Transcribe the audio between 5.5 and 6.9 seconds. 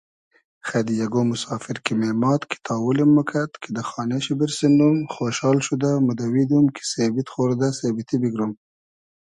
شودۂ مودئویدوم کی